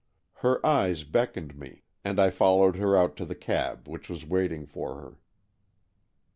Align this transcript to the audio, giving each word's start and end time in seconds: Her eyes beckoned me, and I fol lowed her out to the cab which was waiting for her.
Her 0.37 0.65
eyes 0.65 1.03
beckoned 1.03 1.55
me, 1.59 1.83
and 2.03 2.19
I 2.19 2.31
fol 2.31 2.57
lowed 2.57 2.75
her 2.77 2.97
out 2.97 3.15
to 3.17 3.23
the 3.25 3.35
cab 3.35 3.87
which 3.87 4.09
was 4.09 4.25
waiting 4.25 4.65
for 4.65 4.99
her. 4.99 5.19